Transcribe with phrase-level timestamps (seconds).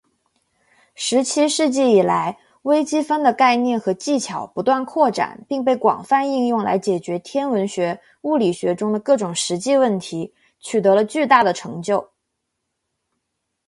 [0.95, 12.09] 十七世纪以来，微积分的概念和技巧不断扩展并被广泛应用来解决天文学、物理学中的各种实际问题，取得了巨大的成就。